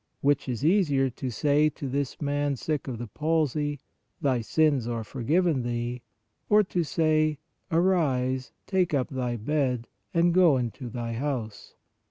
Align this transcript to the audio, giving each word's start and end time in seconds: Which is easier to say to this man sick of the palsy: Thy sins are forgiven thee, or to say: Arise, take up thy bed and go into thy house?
Which 0.21 0.49
is 0.49 0.65
easier 0.65 1.11
to 1.11 1.29
say 1.29 1.69
to 1.69 1.87
this 1.87 2.19
man 2.19 2.55
sick 2.55 2.87
of 2.87 2.97
the 2.97 3.05
palsy: 3.05 3.79
Thy 4.19 4.41
sins 4.41 4.87
are 4.87 5.03
forgiven 5.03 5.61
thee, 5.61 6.01
or 6.49 6.63
to 6.63 6.83
say: 6.83 7.37
Arise, 7.71 8.51
take 8.65 8.95
up 8.95 9.09
thy 9.09 9.35
bed 9.37 9.87
and 10.11 10.33
go 10.33 10.57
into 10.57 10.89
thy 10.89 11.13
house? 11.13 11.75